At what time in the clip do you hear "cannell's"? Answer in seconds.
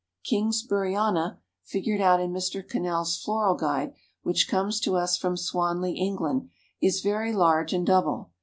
2.67-3.21